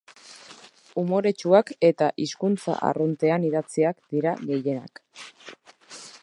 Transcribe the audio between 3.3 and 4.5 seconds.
idatziak dira